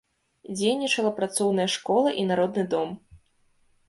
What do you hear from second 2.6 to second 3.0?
дом.